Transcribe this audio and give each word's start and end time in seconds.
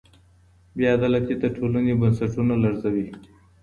بې 0.75 0.85
عدالتي 0.97 1.33
د 1.39 1.43
ټولني 1.55 1.93
بنسټونه 2.01 2.53
لړزوي. 2.63 3.07